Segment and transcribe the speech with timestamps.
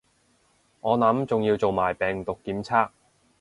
[0.79, 2.89] 我諗仲要做埋病毒檢測